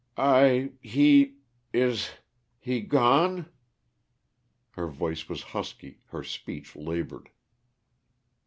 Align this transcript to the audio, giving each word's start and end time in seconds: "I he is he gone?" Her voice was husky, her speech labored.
"I 0.17 0.71
he 0.81 1.35
is 1.73 2.09
he 2.57 2.81
gone?" 2.81 3.45
Her 4.71 4.87
voice 4.87 5.29
was 5.29 5.43
husky, 5.53 5.99
her 6.07 6.23
speech 6.23 6.75
labored. 6.75 7.29